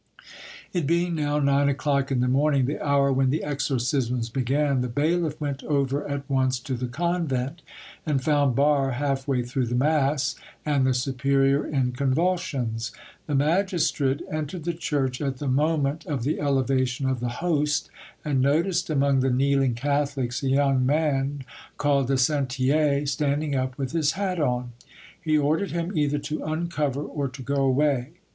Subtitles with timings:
[0.73, 4.87] It being now nine o'clock in the morning, the hour when the exorcisms began, the
[4.87, 7.61] bailiff went over at once to the convent,
[8.03, 10.33] and found Barre half way through the mass,
[10.65, 12.91] and the superior in convulsions.
[13.27, 17.91] The magistrate entered the church at the moment of the elevation of the Host,
[18.25, 21.43] and noticed among the kneeling Catholics a young man
[21.77, 24.71] called Dessentier standing up with his hat on.
[25.21, 28.13] He ordered him either to uncover or to go away.